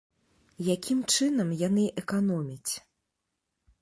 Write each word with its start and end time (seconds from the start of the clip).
Якім 0.75 1.03
чынам 1.17 1.49
яны 1.67 1.83
эканомяць? 2.03 2.73